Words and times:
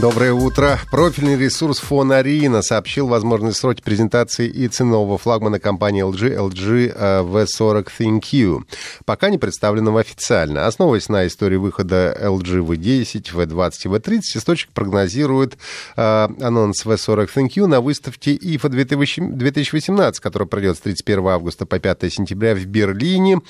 Доброе 0.00 0.32
утро. 0.32 0.78
Профильный 0.90 1.36
ресурс 1.36 1.78
Фонарина 1.78 2.62
сообщил 2.62 3.06
возможные 3.06 3.52
сроки 3.52 3.82
презентации 3.82 4.48
и 4.48 4.66
ценового 4.66 5.18
флагмана 5.18 5.60
компании 5.60 6.02
LG, 6.02 6.38
LG 6.38 7.24
V40 7.26 7.88
ThinQ, 7.98 8.64
пока 9.04 9.28
не 9.28 9.36
представленного 9.36 10.00
официально. 10.00 10.66
Основываясь 10.66 11.10
на 11.10 11.26
истории 11.26 11.56
выхода 11.56 12.16
LG 12.18 12.64
V10, 12.64 13.34
V20 13.34 13.72
и 13.84 13.88
V30, 13.88 14.20
источник 14.36 14.72
прогнозирует 14.72 15.58
э, 15.98 16.28
анонс 16.40 16.86
V40 16.86 17.28
ThinQ 17.34 17.66
на 17.66 17.82
выставке 17.82 18.36
IFA 18.36 18.70
2018, 18.70 20.20
которая 20.20 20.48
пройдет 20.48 20.78
с 20.78 20.80
31 20.80 21.26
августа 21.26 21.66
по 21.66 21.78
5 21.78 22.10
сентября 22.10 22.54
в 22.54 22.64
Берлине. 22.64 23.40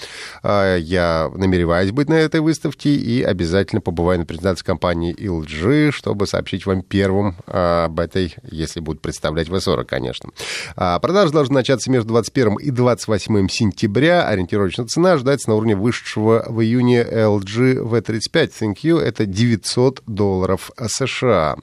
Э, 0.42 0.78
я 0.80 1.30
намереваюсь 1.32 1.92
быть 1.92 2.09
на 2.09 2.14
этой 2.14 2.40
выставке 2.40 2.92
и 2.92 3.23
обязательно 3.23 3.80
побываю 3.80 4.18
на 4.18 4.26
презентации 4.26 4.64
компании 4.64 5.14
LG, 5.16 5.92
чтобы 5.92 6.26
сообщить 6.26 6.39
сообщить 6.40 6.64
вам 6.64 6.80
первым 6.80 7.36
а, 7.46 7.84
об 7.84 8.00
этой, 8.00 8.34
если 8.50 8.80
будут 8.80 9.02
представлять 9.02 9.48
V40, 9.48 9.84
конечно. 9.84 10.30
А, 10.74 10.98
продажа 10.98 11.32
должна 11.32 11.56
начаться 11.56 11.90
между 11.90 12.08
21 12.08 12.56
и 12.56 12.70
28 12.70 13.48
сентября. 13.48 14.26
Ориентировочная 14.26 14.86
цена 14.86 15.12
ожидается 15.12 15.50
на 15.50 15.56
уровне 15.56 15.76
вышедшего 15.76 16.46
в 16.48 16.62
июне 16.62 17.02
LG 17.02 17.82
V35 17.84 18.52
ThinQ. 18.59 19.00
Это 19.00 19.26
900 19.26 20.02
долларов 20.06 20.70
США. 20.82 21.56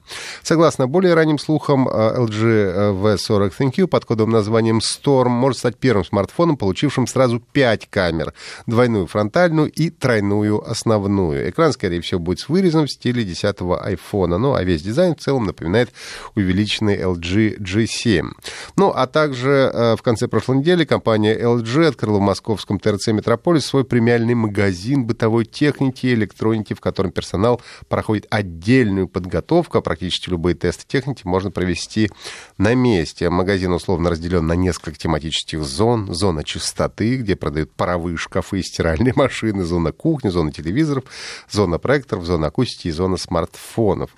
Согласно 0.44 0.86
более 0.86 1.14
ранним 1.14 1.40
слухам, 1.40 1.88
LG 1.88 3.02
V40 3.02 3.52
ThinQ 3.58 3.88
под 3.88 4.04
кодовым 4.04 4.32
названием 4.32 4.78
Storm 4.78 5.28
может 5.30 5.58
стать 5.58 5.76
первым 5.76 6.04
смартфоном, 6.04 6.56
получившим 6.56 7.08
сразу 7.08 7.40
5 7.40 7.88
камер. 7.90 8.32
Двойную 8.68 9.08
фронтальную 9.08 9.70
и 9.70 9.90
тройную 9.90 10.62
основную. 10.70 11.50
Экран, 11.50 11.72
скорее 11.72 12.00
всего, 12.00 12.20
будет 12.20 12.38
с 12.38 12.48
вырезом 12.48 12.86
в 12.86 12.92
стиле 12.92 13.24
10 13.24 13.56
iPhone. 13.56 14.38
Ну, 14.38 14.54
а 14.54 14.62
весь 14.68 14.82
дизайн 14.82 15.14
в 15.14 15.20
целом 15.20 15.46
напоминает 15.46 15.90
увеличенный 16.34 16.98
LG 16.98 17.58
G7. 17.58 18.30
Ну, 18.76 18.92
а 18.94 19.06
также 19.06 19.70
э, 19.72 19.96
в 19.96 20.02
конце 20.02 20.28
прошлой 20.28 20.58
недели 20.58 20.84
компания 20.84 21.36
LG 21.38 21.86
открыла 21.86 22.18
в 22.18 22.22
московском 22.22 22.78
ТРЦ 22.78 23.08
«Метрополис» 23.08 23.66
свой 23.66 23.84
премиальный 23.84 24.34
магазин 24.34 25.06
бытовой 25.06 25.44
техники 25.44 26.06
и 26.06 26.14
электроники, 26.14 26.74
в 26.74 26.80
котором 26.80 27.10
персонал 27.10 27.60
проходит 27.88 28.26
отдельную 28.30 29.08
подготовку, 29.08 29.78
а 29.78 29.80
практически 29.80 30.30
любые 30.30 30.54
тесты 30.54 30.84
техники 30.86 31.22
можно 31.24 31.50
провести 31.50 32.10
на 32.58 32.74
месте. 32.74 33.30
Магазин 33.30 33.72
условно 33.72 34.10
разделен 34.10 34.46
на 34.46 34.52
несколько 34.52 34.98
тематических 34.98 35.62
зон. 35.62 36.12
Зона 36.12 36.44
чистоты, 36.44 37.16
где 37.16 37.36
продают 37.36 37.72
паровые 37.72 38.16
шкафы 38.16 38.60
и 38.60 38.62
стиральные 38.62 39.12
машины, 39.16 39.64
зона 39.64 39.92
кухни, 39.92 40.28
зона 40.28 40.52
телевизоров, 40.52 41.04
зона 41.50 41.78
проекторов, 41.78 42.24
зона 42.24 42.48
акустики 42.48 42.88
и 42.88 42.92
зона 42.92 43.16
смартфонов. 43.16 44.10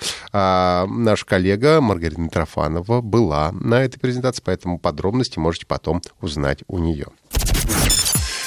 А 0.43 0.87
наша 0.87 1.27
коллега 1.27 1.83
Маргарита 1.83 2.19
Митрофанова 2.19 3.03
была 3.03 3.53
на 3.53 3.83
этой 3.83 4.01
презентации, 4.01 4.43
поэтому 4.43 4.79
подробности 4.79 5.39
можете 5.39 5.67
потом 5.67 6.01
узнать 6.23 6.65
у 6.67 6.79
нее. 6.79 7.09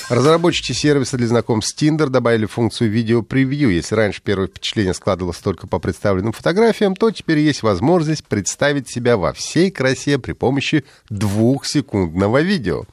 Разработчики 0.09 0.73
сервиса 0.73 1.15
для 1.17 1.27
знакомств 1.27 1.81
Tinder 1.81 2.09
добавили 2.09 2.45
функцию 2.45 2.91
видео-превью. 2.91 3.69
Если 3.69 3.95
раньше 3.95 4.21
первое 4.21 4.47
впечатление 4.47 4.93
складывалось 4.93 5.37
только 5.37 5.65
по 5.65 5.79
представленным 5.79 6.33
фотографиям, 6.33 6.95
то 6.95 7.09
теперь 7.09 7.39
есть 7.39 7.63
возможность 7.63 8.25
представить 8.25 8.89
себя 8.89 9.16
во 9.16 9.31
всей 9.31 9.72
красе 9.72 10.19
при 10.19 10.33
помощи 10.33 10.83
двухсекундного 11.09 12.41
видео. 12.41 12.83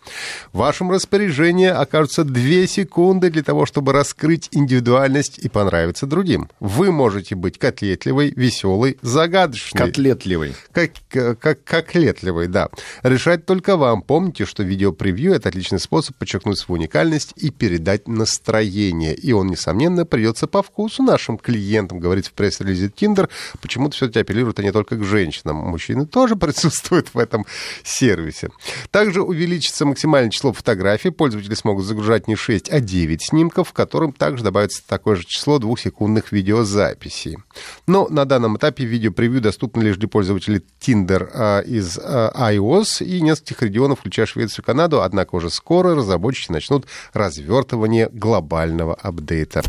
В 0.52 0.58
вашем 0.58 0.92
распоряжении 0.92 1.66
окажутся 1.66 2.22
две 2.22 2.68
секунды 2.68 3.30
для 3.30 3.42
того, 3.42 3.66
чтобы 3.66 3.92
раскрыть 3.92 4.48
индивидуальность 4.52 5.38
и 5.38 5.48
понравиться 5.48 6.06
другим. 6.06 6.48
Вы 6.60 6.92
можете 6.92 7.34
быть 7.34 7.58
котлетливой, 7.58 8.32
веселой, 8.36 8.98
загадочной. 9.02 9.78
Котлетливой. 9.78 10.54
Как, 10.72 10.92
как, 11.40 11.64
котлетливой, 11.64 12.46
да. 12.46 12.68
Решать 13.02 13.46
только 13.46 13.76
вам. 13.76 14.02
Помните, 14.02 14.46
что 14.46 14.62
видео-превью— 14.62 15.32
это 15.34 15.48
отличный 15.48 15.80
способ 15.80 16.16
подчеркнуть 16.16 16.58
свой 16.58 16.78
уникальность 16.78 16.99
уникальность 17.00 17.32
и 17.36 17.50
передать 17.50 18.08
настроение. 18.08 19.14
И 19.14 19.32
он, 19.32 19.48
несомненно, 19.48 20.04
придется 20.04 20.46
по 20.46 20.62
вкусу 20.62 21.02
нашим 21.02 21.38
клиентам, 21.38 21.98
говорится 21.98 22.30
в 22.30 22.34
пресс-релизе 22.34 22.88
Tinder. 22.88 23.28
Почему-то 23.60 23.96
все-таки 23.96 24.20
апеллируют 24.20 24.58
они 24.58 24.70
только 24.70 24.96
к 24.96 25.04
женщинам. 25.04 25.56
Мужчины 25.56 26.06
тоже 26.06 26.36
присутствуют 26.40 27.14
в 27.14 27.18
этом 27.18 27.46
сервисе. 27.82 28.50
Также 28.90 29.22
увеличится 29.22 29.86
максимальное 29.86 30.30
число 30.30 30.52
фотографий. 30.52 31.10
Пользователи 31.10 31.54
смогут 31.54 31.84
загружать 31.84 32.28
не 32.28 32.36
6, 32.36 32.70
а 32.70 32.80
9 32.80 33.22
снимков, 33.22 33.68
в 33.68 33.72
котором 33.72 34.12
также 34.12 34.44
добавится 34.44 34.86
такое 34.86 35.16
же 35.16 35.24
число 35.24 35.58
двухсекундных 35.58 36.32
видеозаписей. 36.32 37.38
Но 37.86 38.08
на 38.08 38.24
данном 38.24 38.56
этапе 38.56 38.84
видео-превью 38.84 39.40
доступно 39.40 39.82
лишь 39.82 39.96
для 39.96 40.08
пользователей 40.08 40.62
Tinder 40.80 41.30
а, 41.32 41.60
из 41.60 41.98
а, 41.98 42.52
iOS 42.52 43.04
и 43.04 43.20
нескольких 43.20 43.62
регионов, 43.62 44.00
включая 44.00 44.26
Швецию 44.26 44.62
и 44.62 44.66
Канаду. 44.66 45.02
Однако 45.02 45.36
уже 45.36 45.50
скоро 45.50 45.94
разработчики 45.94 46.52
начнут 46.52 46.86
развертывание 47.12 48.08
глобального 48.12 48.94
апдейта. 48.94 49.62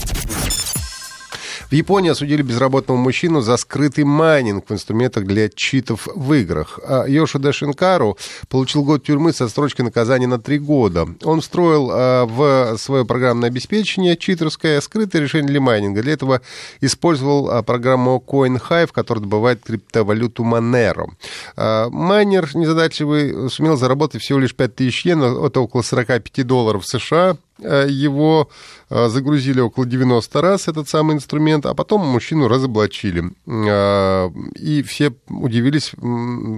В 1.71 1.73
Японии 1.73 2.11
осудили 2.11 2.41
безработного 2.41 2.97
мужчину 2.97 3.39
за 3.39 3.55
скрытый 3.55 4.03
майнинг 4.03 4.65
в 4.67 4.73
инструментах 4.73 5.23
для 5.23 5.47
читов 5.47 6.05
в 6.13 6.33
играх. 6.33 6.77
А 6.85 7.05
Йошида 7.07 7.53
Шинкару 7.53 8.17
получил 8.49 8.83
год 8.83 9.05
тюрьмы 9.05 9.31
с 9.31 9.47
отсрочкой 9.47 9.85
наказания 9.85 10.27
на 10.27 10.37
три 10.37 10.59
года. 10.59 11.07
Он 11.23 11.39
встроил 11.39 11.89
а, 11.89 12.25
в 12.25 12.77
свое 12.77 13.05
программное 13.05 13.47
обеспечение 13.47 14.17
читерское 14.17 14.81
скрытое 14.81 15.21
решение 15.21 15.47
для 15.47 15.61
майнинга. 15.61 16.01
Для 16.01 16.11
этого 16.11 16.41
использовал 16.81 17.49
а, 17.49 17.63
программу 17.63 18.21
CoinHive, 18.27 18.89
которая 18.91 19.23
добывает 19.23 19.63
криптовалюту 19.63 20.43
Monero. 20.43 21.11
Майнер 21.55 22.49
незадачливый 22.53 23.49
сумел 23.49 23.77
заработать 23.77 24.21
всего 24.21 24.39
лишь 24.39 24.53
5000 24.53 25.05
йен, 25.05 25.23
это 25.23 25.61
около 25.61 25.83
45 25.83 26.45
долларов 26.45 26.85
США. 26.85 27.37
Э, 27.61 27.85
его 27.87 28.49
э, 28.89 29.07
загрузили 29.09 29.59
около 29.59 29.85
90 29.85 30.41
раз, 30.41 30.67
этот 30.67 30.89
самый 30.89 31.15
инструмент, 31.15 31.65
а 31.65 31.73
потом 31.73 32.01
мужчину 32.01 32.47
разоблачили. 32.47 33.31
Э, 33.45 34.29
и 34.55 34.81
все 34.83 35.13
удивились, 35.27 35.91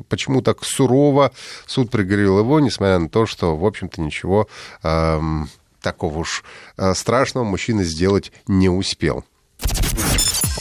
почему 0.10 0.42
так 0.42 0.64
сурово 0.64 1.32
суд 1.66 1.92
пригорел 1.92 2.40
его, 2.40 2.60
несмотря 2.60 3.00
на 3.00 3.10
то, 3.10 3.26
что, 3.26 3.56
в 3.58 3.66
общем-то, 3.66 4.02
ничего 4.02 4.48
эм, 4.84 5.50
такого 5.82 6.20
уж 6.20 6.44
страшного 6.94 7.44
мужчина 7.44 7.84
сделать 7.84 8.32
не 8.48 8.70
успел. 8.70 9.26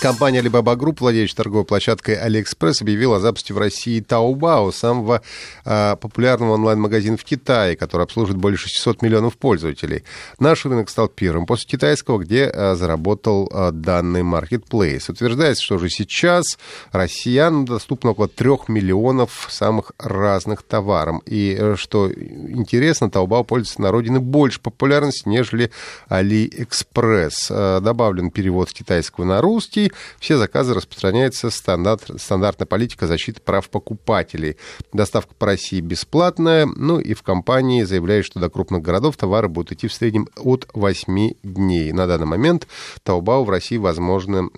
Компания 0.02 0.40
Alibaba 0.40 0.74
Group, 0.74 0.96
владеющая 0.98 1.36
торговой 1.36 1.64
площадкой 1.64 2.16
AliExpress, 2.16 2.82
объявила 2.82 3.18
о 3.18 3.20
запуске 3.20 3.54
в 3.54 3.58
России 3.58 4.02
Taobao, 4.02 4.72
самого 4.72 5.22
э, 5.64 5.94
популярного 5.94 6.54
онлайн-магазина 6.54 7.16
в 7.16 7.22
Китае, 7.22 7.76
который 7.76 8.02
обслуживает 8.02 8.40
более 8.40 8.58
600 8.58 9.00
миллионов 9.00 9.36
пользователей. 9.36 10.02
Наш 10.40 10.64
рынок 10.66 10.90
стал 10.90 11.06
первым 11.06 11.46
после 11.46 11.68
китайского, 11.68 12.18
где 12.18 12.50
э, 12.52 12.74
заработал 12.74 13.48
э, 13.48 13.70
данный 13.70 14.22
marketplace. 14.22 15.08
Утверждается, 15.08 15.62
что 15.62 15.76
уже 15.76 15.88
сейчас 15.88 16.58
россиянам 16.90 17.64
доступно 17.64 18.10
около 18.10 18.26
3 18.26 18.48
миллионов 18.66 19.46
самых 19.50 19.92
разных 20.00 20.64
товаров. 20.64 21.22
И, 21.26 21.56
э, 21.56 21.76
что 21.76 22.10
интересно, 22.12 23.04
Taobao 23.04 23.44
пользуется 23.44 23.80
на 23.80 23.92
родине 23.92 24.18
больше 24.18 24.60
популярности, 24.60 25.28
нежели 25.28 25.70
AliExpress. 26.10 27.30
Э, 27.50 27.80
добавлен 27.80 28.32
перевод 28.32 28.68
с 28.68 28.72
китайского 28.72 29.26
на 29.26 29.40
русский, 29.40 29.91
все 30.18 30.36
заказы 30.36 30.74
распространяется 30.74 31.50
стандарт, 31.50 32.10
стандартная 32.18 32.66
политика 32.66 33.06
защиты 33.06 33.40
прав 33.40 33.68
покупателей. 33.70 34.56
Доставка 34.92 35.34
по 35.34 35.46
России 35.46 35.80
бесплатная, 35.80 36.66
ну 36.66 36.98
и 36.98 37.14
в 37.14 37.22
компании 37.22 37.82
заявляют, 37.82 38.26
что 38.26 38.40
до 38.40 38.50
крупных 38.50 38.82
городов 38.82 39.16
товары 39.16 39.48
будут 39.48 39.72
идти 39.72 39.88
в 39.88 39.92
среднем 39.92 40.28
от 40.36 40.68
8 40.74 41.34
дней. 41.42 41.92
На 41.92 42.06
данный 42.06 42.26
момент 42.26 42.66
Taobao 43.04 43.44
в 43.44 43.50
России 43.50 43.76
возможно 43.76 44.48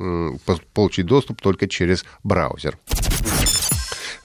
получить 0.72 1.06
доступ 1.06 1.40
только 1.40 1.68
через 1.68 2.04
браузер. 2.22 2.78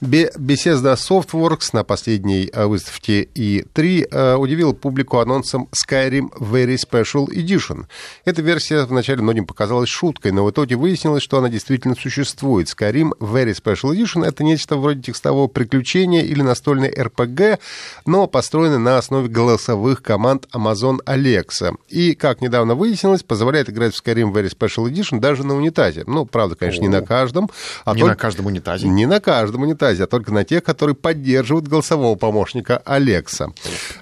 Bethesda 0.00 0.94
Softworks 0.94 1.70
на 1.72 1.84
последней 1.84 2.50
э, 2.52 2.64
выставке 2.64 3.24
E3 3.34 4.08
э, 4.10 4.34
удивил 4.36 4.72
публику 4.72 5.18
анонсом 5.18 5.68
Skyrim 5.72 6.30
Very 6.38 6.76
Special 6.76 7.26
Edition. 7.26 7.84
Эта 8.24 8.40
версия 8.40 8.84
вначале 8.86 9.20
многим 9.22 9.46
показалась 9.46 9.90
шуткой, 9.90 10.32
но 10.32 10.44
в 10.44 10.50
итоге 10.50 10.76
выяснилось, 10.76 11.22
что 11.22 11.36
она 11.36 11.50
действительно 11.50 11.94
существует. 11.94 12.68
Skyrim 12.68 13.10
Very 13.18 13.54
Special 13.54 13.94
Edition— 13.94 14.24
это 14.26 14.42
нечто 14.42 14.76
вроде 14.76 15.02
текстового 15.02 15.48
приключения 15.48 16.22
или 16.22 16.40
настольной 16.40 16.90
RPG, 16.90 17.58
но 18.06 18.26
построенное 18.26 18.78
на 18.78 18.96
основе 18.96 19.28
голосовых 19.28 20.02
команд 20.02 20.48
Amazon 20.54 20.98
Alexa. 21.04 21.74
И, 21.88 22.14
как 22.14 22.40
недавно 22.40 22.74
выяснилось, 22.74 23.22
позволяет 23.22 23.68
играть 23.68 23.94
в 23.94 24.02
Skyrim 24.02 24.32
Very 24.32 24.50
Special 24.50 24.90
Edition 24.90 25.20
даже 25.20 25.44
на 25.44 25.54
унитазе. 25.54 26.04
Ну, 26.06 26.24
правда, 26.24 26.56
конечно, 26.56 26.82
О. 26.82 26.86
не 26.86 26.88
на 26.88 27.02
каждом. 27.02 27.50
А 27.84 27.94
не 27.94 28.00
только... 28.00 28.14
на 28.14 28.16
каждом 28.16 28.46
унитазе? 28.46 28.88
Не 28.88 29.04
на 29.04 29.20
каждом 29.20 29.62
унитазе, 29.62 29.89
а 29.98 30.06
только 30.06 30.32
на 30.32 30.44
тех, 30.44 30.62
которые 30.62 30.94
поддерживают 30.94 31.66
голосового 31.66 32.14
помощника 32.14 32.78
Алекса. 32.78 33.52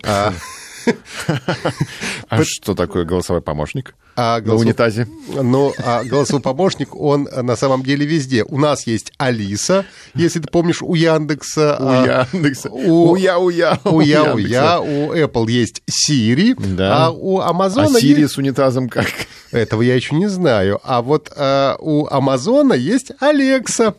А 0.04 0.32
что 2.42 2.74
такое 2.74 3.04
голосовой 3.04 3.42
помощник? 3.42 3.94
А 4.16 4.40
голосов... 4.40 4.64
На 4.64 4.68
унитазе. 4.70 5.06
Ну, 5.28 5.72
а 5.78 6.02
голосовой 6.02 6.42
помощник, 6.42 6.96
он 6.96 7.28
на 7.32 7.54
самом 7.56 7.84
деле 7.84 8.04
везде. 8.04 8.42
У 8.44 8.58
нас 8.58 8.86
есть 8.86 9.12
Алиса, 9.16 9.86
если 10.14 10.40
ты 10.40 10.48
помнишь, 10.48 10.82
у 10.82 10.94
Яндекса. 10.94 11.76
У 11.80 11.86
а, 11.86 12.26
Яндекса. 12.32 12.70
У 12.70 13.14
я-у-я. 13.16 13.78
У 13.84 14.00
я-у-я. 14.00 14.80
У 14.80 15.14
Apple 15.14 15.50
есть 15.50 15.82
Siri, 15.88 16.54
да. 16.58 17.06
а 17.06 17.10
у 17.10 17.40
Amazon... 17.40 17.94
А 17.96 18.00
Siri 18.00 18.26
с 18.26 18.36
унитазом 18.38 18.88
как? 18.88 19.06
Этого 19.50 19.82
я 19.82 19.94
еще 19.94 20.14
не 20.14 20.28
знаю. 20.28 20.80
А 20.84 21.00
вот 21.00 21.32
а, 21.34 21.76
у 21.78 22.06
Амазона 22.06 22.74
есть 22.74 23.12
Алекса. 23.18 23.94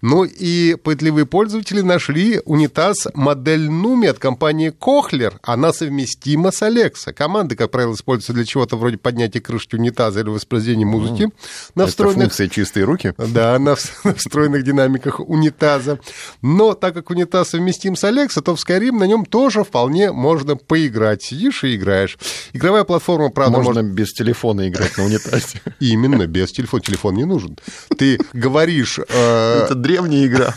Ну 0.00 0.24
и 0.24 0.76
пытливые 0.76 1.26
пользователи 1.26 1.80
нашли 1.80 2.40
унитаз 2.44 3.08
модель 3.14 3.70
Нуми 3.70 4.08
от 4.08 4.18
компании 4.18 4.70
Кохлер. 4.70 5.38
Она 5.42 5.72
совместима 5.72 6.52
с 6.52 6.62
Алекса. 6.62 7.12
Команды, 7.12 7.56
как 7.56 7.70
правило, 7.70 7.94
используются 7.94 8.32
для 8.32 8.44
чего-то 8.44 8.76
вроде 8.76 8.96
поднятия 8.96 9.40
крышки 9.40 9.76
унитаза 9.76 10.20
или 10.20 10.30
воспроизведения 10.30 10.86
музыки. 10.86 11.30
На 11.74 11.86
встроенных... 11.86 12.16
Это 12.16 12.24
функция 12.24 12.48
«чистые 12.48 12.84
руки»? 12.84 13.12
Да, 13.18 13.58
на, 13.58 13.76
на 14.04 14.14
встроенных 14.14 14.64
динамиках 14.64 15.20
унитаза. 15.20 15.98
Но 16.40 16.74
так 16.74 16.94
как 16.94 17.10
унитаз 17.10 17.50
совместим 17.50 17.96
с 17.96 18.04
Алекса, 18.04 18.40
то 18.40 18.56
в 18.56 18.58
Skyrim 18.58 18.92
на 18.92 19.04
нем 19.04 19.26
тоже 19.26 19.64
вполне 19.64 20.12
можно 20.12 20.56
поиграть. 20.56 21.22
Сидишь 21.22 21.64
и 21.64 21.76
играешь. 21.76 22.18
Игровая 22.52 22.84
платформа, 22.84 23.28
правда, 23.30 23.58
можно... 23.58 23.82
Можно 23.82 23.94
без 23.94 24.12
телефона 24.12 24.68
играть 24.68 24.93
на 24.96 25.04
унитазе. 25.04 25.60
Именно, 25.80 26.26
без 26.26 26.52
телефона. 26.52 26.82
Телефон 26.82 27.14
не 27.14 27.24
нужен. 27.24 27.56
Ты 27.96 28.18
говоришь... 28.32 28.98
Э, 29.08 29.64
Это 29.64 29.74
древняя 29.74 30.26
игра. 30.26 30.54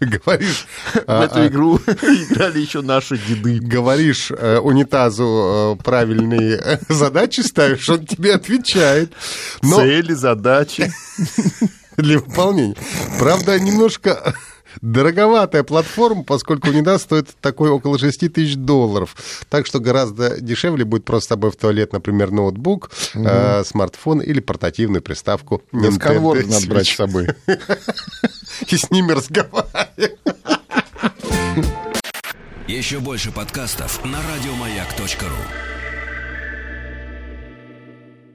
Говоришь... 0.00 0.66
В 0.94 1.04
а, 1.06 1.24
эту 1.24 1.40
а, 1.40 1.46
игру 1.46 1.76
играли 1.76 2.60
еще 2.60 2.82
наши 2.82 3.16
деды. 3.18 3.60
Говоришь 3.60 4.30
э, 4.30 4.58
унитазу 4.58 5.76
э, 5.78 5.82
правильные 5.82 6.80
задачи 6.88 7.40
ставишь, 7.40 7.88
он 7.88 8.04
тебе 8.06 8.34
отвечает. 8.34 9.12
Цели, 9.62 10.12
задачи. 10.12 10.92
Для 11.96 12.18
выполнения. 12.18 12.76
Правда, 13.18 13.60
немножко 13.60 14.34
Дороговатая 14.80 15.62
платформа, 15.62 16.24
поскольку 16.24 16.68
унитаз 16.68 17.02
стоит 17.02 17.28
такой 17.40 17.70
около 17.70 17.98
6 17.98 18.32
тысяч 18.32 18.56
долларов. 18.56 19.16
Так 19.48 19.66
что 19.66 19.80
гораздо 19.80 20.40
дешевле 20.40 20.84
будет 20.84 21.04
просто 21.04 21.26
с 21.26 21.28
собой 21.28 21.50
в 21.50 21.56
туалет, 21.56 21.92
например, 21.92 22.30
ноутбук, 22.30 22.90
угу. 23.14 23.24
э, 23.24 23.64
смартфон 23.64 24.20
или 24.20 24.40
портативную 24.40 25.02
приставку 25.02 25.62
Nintendo 25.72 25.94
Сканворд 25.94 26.48
надо 26.48 26.66
брать 26.68 26.86
с 26.88 26.96
собой. 26.96 27.28
И 28.68 28.76
с 28.76 28.90
ними 28.90 29.12
разговаривать. 29.12 30.18
Еще 32.68 33.00
больше 33.00 33.30
подкастов 33.30 34.04
на 34.04 34.18
радиомаяк.ру 34.18 35.71